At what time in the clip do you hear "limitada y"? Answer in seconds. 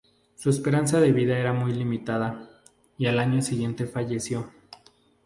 1.73-3.05